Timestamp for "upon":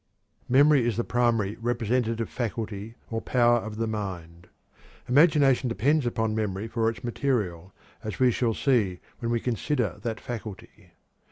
6.07-6.33